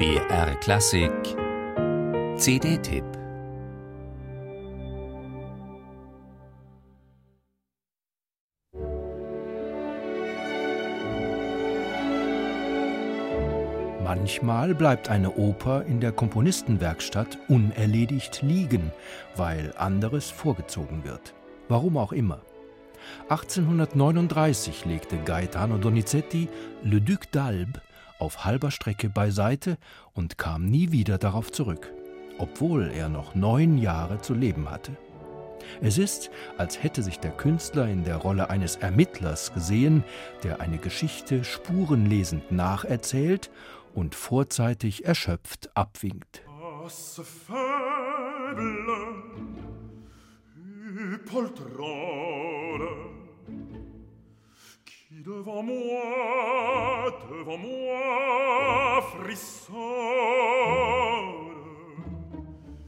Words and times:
BR 0.00 0.54
Klassik 0.60 1.12
CD-Tipp 2.38 3.04
Manchmal 14.02 14.74
bleibt 14.74 15.10
eine 15.10 15.32
Oper 15.36 15.84
in 15.84 16.00
der 16.00 16.12
Komponistenwerkstatt 16.12 17.36
unerledigt 17.48 18.40
liegen, 18.40 18.92
weil 19.36 19.74
anderes 19.76 20.30
vorgezogen 20.30 21.04
wird. 21.04 21.34
Warum 21.68 21.98
auch 21.98 22.12
immer. 22.12 22.40
1839 23.28 24.86
legte 24.86 25.18
Gaetano 25.18 25.76
Donizetti 25.76 26.48
Le 26.82 27.02
Duc 27.02 27.26
d'Albe 27.34 27.82
auf 28.20 28.44
halber 28.44 28.70
Strecke 28.70 29.08
beiseite 29.08 29.78
und 30.12 30.38
kam 30.38 30.66
nie 30.66 30.92
wieder 30.92 31.18
darauf 31.18 31.50
zurück, 31.50 31.92
obwohl 32.38 32.90
er 32.90 33.08
noch 33.08 33.34
neun 33.34 33.78
Jahre 33.78 34.20
zu 34.20 34.34
leben 34.34 34.70
hatte. 34.70 34.96
Es 35.80 35.98
ist, 35.98 36.30
als 36.58 36.82
hätte 36.82 37.02
sich 37.02 37.18
der 37.18 37.32
Künstler 37.32 37.88
in 37.88 38.04
der 38.04 38.16
Rolle 38.16 38.50
eines 38.50 38.76
Ermittlers 38.76 39.52
gesehen, 39.52 40.04
der 40.42 40.60
eine 40.60 40.78
Geschichte 40.78 41.44
spurenlesend 41.44 42.50
nacherzählt 42.50 43.50
und 43.94 44.14
vorzeitig 44.14 45.04
erschöpft 45.04 45.70
abwinkt. 45.74 46.42
devant 55.22 55.66
moi, 55.66 56.49
devant 57.28 57.58
moi 57.58 59.00
frissonne. 59.12 59.80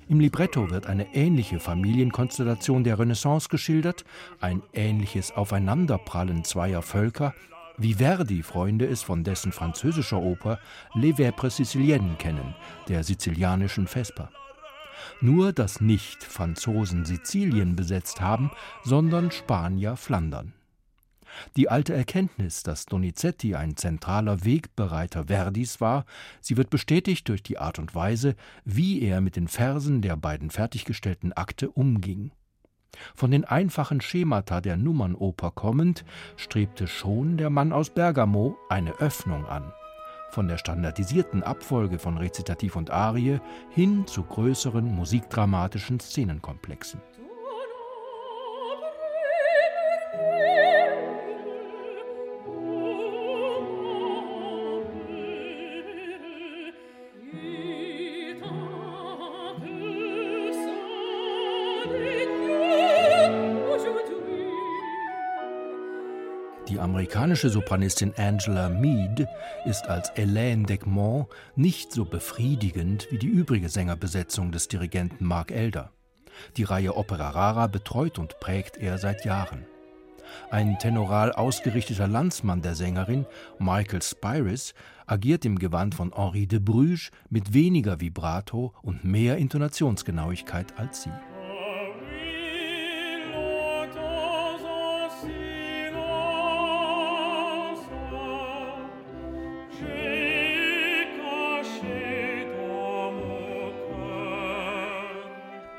Im 0.08 0.20
Libretto 0.20 0.70
wird 0.70 0.86
eine 0.86 1.14
ähnliche 1.14 1.58
Familienkonstellation 1.58 2.84
der 2.84 2.98
Renaissance 2.98 3.48
geschildert, 3.48 4.05
ein 4.41 4.62
ähnliches 4.74 5.33
Aufeinanderprallen 5.33 6.44
zweier 6.44 6.83
Völker, 6.83 7.34
wie 7.78 7.94
Verdi 7.94 8.42
Freunde 8.42 8.84
es 8.86 9.02
von 9.02 9.24
dessen 9.24 9.52
französischer 9.52 10.19
Oper 10.19 10.58
Les 10.94 11.14
Vêpres 11.14 11.56
Siciliennes 11.56 12.19
kennen, 12.19 12.55
der 12.89 13.05
sizilianischen 13.05 13.86
Vesper. 13.86 14.28
Nur, 15.22 15.52
dass 15.52 15.80
nicht 15.80 16.22
Franzosen 16.22 17.05
Sizilien 17.05 17.74
besetzt 17.74 18.20
haben, 18.20 18.50
sondern 18.84 19.30
Spanier 19.30 19.96
Flandern. 19.96 20.52
Die 21.56 21.69
alte 21.69 21.94
Erkenntnis, 21.94 22.62
dass 22.62 22.86
Donizetti 22.86 23.55
ein 23.55 23.77
zentraler 23.77 24.44
Wegbereiter 24.44 25.25
Verdis 25.25 25.80
war, 25.80 26.05
sie 26.41 26.56
wird 26.56 26.70
bestätigt 26.70 27.28
durch 27.28 27.42
die 27.42 27.58
Art 27.58 27.78
und 27.78 27.94
Weise, 27.94 28.34
wie 28.64 29.02
er 29.02 29.20
mit 29.20 29.36
den 29.36 29.48
Versen 29.48 30.02
der 30.02 30.16
beiden 30.16 30.50
fertiggestellten 30.50 31.33
Akte 31.33 31.70
umging. 31.70 32.33
Von 33.14 33.30
den 33.30 33.44
einfachen 33.44 34.00
Schemata 34.00 34.61
der 34.61 34.77
Nummernoper 34.77 35.50
kommend, 35.50 36.05
strebte 36.36 36.86
schon 36.86 37.36
der 37.36 37.50
Mann 37.50 37.72
aus 37.72 37.91
Bergamo 37.91 38.56
eine 38.69 38.92
Öffnung 39.00 39.46
an. 39.46 39.72
Von 40.30 40.48
der 40.48 40.58
standardisierten 40.58 41.42
Abfolge 41.42 41.98
von 41.98 42.17
Rezitativ 42.17 42.77
und 42.77 42.91
Arie 42.91 43.41
hin 43.70 44.06
zu 44.06 44.22
größeren 44.22 44.84
musikdramatischen 44.84 46.00
Szenenkomplexen. 46.00 47.00
Die 66.68 66.79
amerikanische 66.79 67.51
Sopranistin 67.51 68.14
Angela 68.17 68.68
Mead 68.68 69.27
ist 69.67 69.89
als 69.89 70.11
Hélène 70.12 70.67
d'Egmont 70.67 71.27
nicht 71.55 71.92
so 71.92 72.05
befriedigend 72.05 73.08
wie 73.11 73.18
die 73.18 73.27
übrige 73.27 73.68
Sängerbesetzung 73.68 74.52
des 74.52 74.68
Dirigenten 74.68 75.24
Mark 75.24 75.51
Elder. 75.51 75.90
Die 76.57 76.64
Reihe 76.64 76.96
Opera 76.96 77.29
Rara 77.30 77.67
betreut 77.67 78.18
und 78.18 78.40
prägt 78.40 78.78
er 78.78 78.96
seit 78.98 79.24
Jahren. 79.24 79.67
Ein 80.51 80.78
tenoral 80.78 81.33
ausgerichteter 81.33 82.08
Landsmann 82.08 82.62
der 82.62 82.74
Sängerin, 82.74 83.27
Michael 83.58 84.01
Spyris, 84.01 84.73
agiert 85.07 85.45
im 85.45 85.58
Gewand 85.58 85.95
von 85.95 86.14
Henri 86.14 86.46
de 86.46 86.58
Bruges 86.58 87.11
mit 87.28 87.52
weniger 87.52 88.01
Vibrato 88.01 88.73
und 88.83 89.05
mehr 89.05 89.36
Intonationsgenauigkeit 89.36 90.78
als 90.78 91.02
sie. 91.02 91.32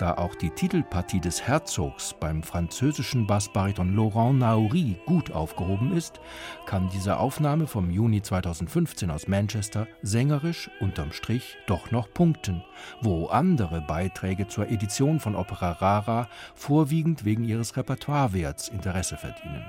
Da 0.04 0.16
auch 0.16 0.36
die 0.36 0.50
Titelpartie 0.50 1.22
des 1.22 1.48
Herzogs 1.48 2.14
beim 2.20 2.44
französischen 2.44 3.26
Bassbariton 3.26 3.96
Laurent 3.96 4.38
Naouri 4.38 4.98
gut 5.06 5.32
aufgehoben 5.32 5.96
ist, 5.96 6.20
kann 6.66 6.90
diese 6.90 7.20
Aufnahme 7.20 7.68
vom 7.68 7.90
Juni 7.90 8.22
2015 8.22 9.10
aus 9.10 9.30
Manchester 9.30 9.88
sängerisch 10.02 10.70
unterm 10.82 11.14
Strich 11.14 11.56
doch 11.68 11.92
noch 11.92 12.12
punkten, 12.14 12.66
wo 13.02 13.28
andere 13.28 13.80
Beiträge 13.80 14.50
zur 14.50 14.70
Edition 14.70 15.22
von 15.22 15.38
Opera 15.38 15.72
Rara 15.72 16.28
vorwiegend 16.54 17.24
wegen 17.24 17.46
ihres 17.46 17.78
Repertoirewerts 17.78 18.68
Interesse 18.68 19.16
verdienen. 19.16 19.64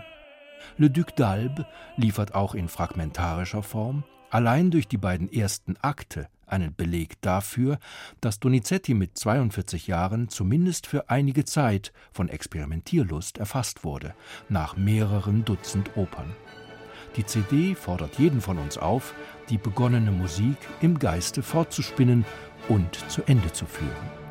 Le 0.78 0.90
Duc 0.90 1.10
d'Albe 1.16 1.64
liefert 1.96 2.34
auch 2.34 2.56
in 2.56 2.66
fragmentarischer 2.66 3.62
Form 3.62 4.02
allein 4.30 4.72
durch 4.72 4.88
die 4.88 4.98
beiden 4.98 5.32
ersten 5.32 5.76
Akte 5.80 6.26
einen 6.46 6.74
Beleg 6.74 7.20
dafür, 7.20 7.78
dass 8.20 8.40
Donizetti 8.40 8.94
mit 8.94 9.18
42 9.18 9.86
Jahren 9.86 10.28
zumindest 10.28 10.86
für 10.86 11.10
einige 11.10 11.44
Zeit 11.44 11.92
von 12.12 12.28
Experimentierlust 12.28 13.38
erfasst 13.38 13.84
wurde, 13.84 14.14
nach 14.48 14.76
mehreren 14.76 15.44
Dutzend 15.44 15.96
Opern. 15.96 16.34
Die 17.16 17.24
CD 17.24 17.74
fordert 17.74 18.18
jeden 18.18 18.40
von 18.40 18.58
uns 18.58 18.76
auf, 18.76 19.14
die 19.48 19.58
begonnene 19.58 20.10
Musik 20.10 20.56
im 20.80 20.98
Geiste 20.98 21.42
fortzuspinnen 21.42 22.24
und 22.68 22.94
zu 23.10 23.22
Ende 23.26 23.52
zu 23.52 23.66
führen. 23.66 24.23